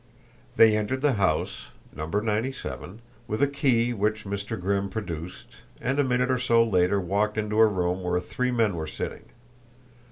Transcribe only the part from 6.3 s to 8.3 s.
or so later walked into a room where